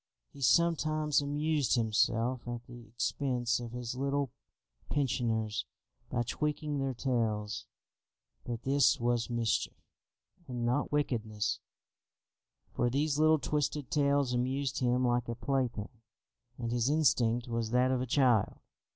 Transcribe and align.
He 0.33 0.41
sometimes 0.41 1.21
amused 1.21 1.75
himself 1.75 2.47
at 2.47 2.65
the 2.65 2.87
expense 2.87 3.59
of 3.59 3.69
his 3.71 3.93
little 3.93 4.31
pensioners 4.89 5.67
by 6.09 6.23
tweaking 6.23 6.79
their 6.79 6.95
tails; 6.95 7.67
but 8.43 8.63
this 8.63 8.99
was 8.99 9.29
mischief, 9.29 9.77
and 10.47 10.65
not 10.65 10.91
wickedness, 10.91 11.59
for 12.73 12.89
these 12.89 13.19
little 13.19 13.37
twisted 13.37 13.91
tails 13.91 14.33
amused 14.33 14.79
him 14.79 15.05
like 15.05 15.29
a 15.29 15.35
plaything, 15.35 16.01
and 16.57 16.71
his 16.71 16.89
instinct 16.89 17.47
was 17.47 17.69
that 17.69 17.91
of 17.91 18.01
a 18.01 18.07
child. 18.07 18.57